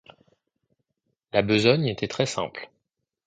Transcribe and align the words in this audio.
La 1.31 1.43
besogne 1.43 1.85
était 1.85 2.07
très 2.07 2.25
simple. 2.25 2.71